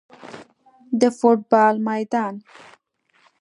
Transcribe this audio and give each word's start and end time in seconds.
د 0.99 1.03
فوټبال 1.17 1.75
میدان 1.87 2.35